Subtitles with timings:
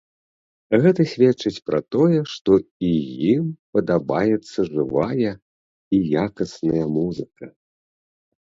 [0.83, 2.51] Гэта сведчыць пра тое, што
[2.87, 2.89] і
[3.33, 5.31] ім падабаецца жывая
[5.99, 7.45] і якасная музыка.